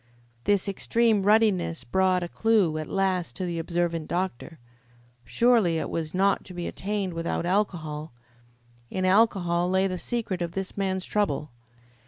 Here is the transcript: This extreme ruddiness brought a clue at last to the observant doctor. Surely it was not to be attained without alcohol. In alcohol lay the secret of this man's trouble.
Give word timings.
This 0.45 0.67
extreme 0.67 1.21
ruddiness 1.21 1.83
brought 1.83 2.23
a 2.23 2.27
clue 2.27 2.79
at 2.79 2.87
last 2.89 3.35
to 3.35 3.45
the 3.45 3.59
observant 3.59 4.07
doctor. 4.07 4.57
Surely 5.23 5.77
it 5.77 5.91
was 5.91 6.15
not 6.15 6.43
to 6.45 6.55
be 6.55 6.65
attained 6.67 7.13
without 7.13 7.45
alcohol. 7.45 8.11
In 8.89 9.05
alcohol 9.05 9.69
lay 9.69 9.85
the 9.85 9.99
secret 9.99 10.41
of 10.41 10.53
this 10.53 10.75
man's 10.75 11.05
trouble. 11.05 11.51